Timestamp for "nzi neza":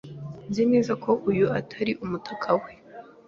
0.49-0.93